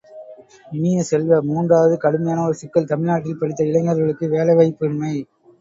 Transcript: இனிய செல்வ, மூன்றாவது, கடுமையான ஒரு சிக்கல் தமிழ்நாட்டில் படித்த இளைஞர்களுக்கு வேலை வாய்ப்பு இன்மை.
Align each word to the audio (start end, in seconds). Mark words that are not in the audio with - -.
இனிய 0.71 1.01
செல்வ, 1.03 1.41
மூன்றாவது, 1.41 1.97
கடுமையான 1.97 2.45
ஒரு 2.45 2.55
சிக்கல் 2.55 2.89
தமிழ்நாட்டில் 2.89 3.39
படித்த 3.39 3.63
இளைஞர்களுக்கு 3.65 4.27
வேலை 4.29 4.55
வாய்ப்பு 4.55 4.87
இன்மை. 4.89 5.15